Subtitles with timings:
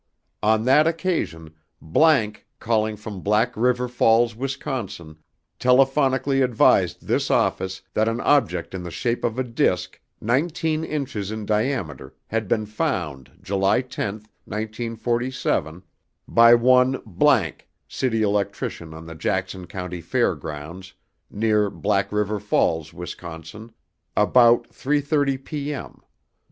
[0.41, 1.53] On that occasion____
[2.59, 5.17] calling from Black River Falls, Wisconsin,
[5.59, 11.29] telephonically advised this office that an object in the shape of a disc, nineteen inches
[11.29, 15.83] in diameter had been found July 10, 1947,
[16.27, 16.93] by one____
[17.87, 20.93] city electrician on the Jackson County fairgrounds,
[21.29, 23.71] near Black River Falls, Wisconsin,
[24.17, 26.01] about 3:30 p.m.